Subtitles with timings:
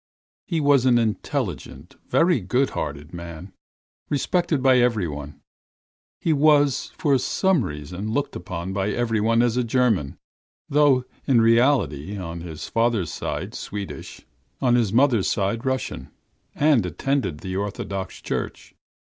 [0.47, 3.53] He was an intelligent, very good hearted man,
[4.09, 5.39] respected by everyone.
[6.19, 10.17] He was for some reason looked upon by everyone as a German,
[10.67, 14.25] though he was in reality on his father's side Swedish,
[14.59, 16.09] on his mother's side Russian,
[16.55, 18.73] and attended the Orthodox church.